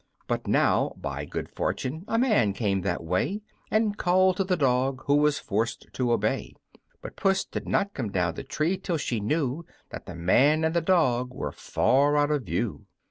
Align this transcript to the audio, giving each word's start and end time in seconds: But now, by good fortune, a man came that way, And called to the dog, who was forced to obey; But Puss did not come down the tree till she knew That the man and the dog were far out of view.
But 0.25 0.47
now, 0.47 0.95
by 0.99 1.25
good 1.25 1.47
fortune, 1.47 2.05
a 2.07 2.17
man 2.17 2.53
came 2.53 2.81
that 2.81 3.03
way, 3.03 3.41
And 3.69 3.97
called 3.99 4.37
to 4.37 4.43
the 4.43 4.57
dog, 4.57 5.03
who 5.05 5.13
was 5.13 5.37
forced 5.37 5.85
to 5.93 6.11
obey; 6.11 6.55
But 7.03 7.15
Puss 7.15 7.45
did 7.45 7.67
not 7.69 7.93
come 7.93 8.11
down 8.11 8.33
the 8.33 8.43
tree 8.43 8.79
till 8.79 8.97
she 8.97 9.19
knew 9.19 9.63
That 9.91 10.07
the 10.07 10.15
man 10.15 10.63
and 10.63 10.73
the 10.75 10.81
dog 10.81 11.35
were 11.35 11.51
far 11.51 12.17
out 12.17 12.31
of 12.31 12.45
view. 12.45 12.87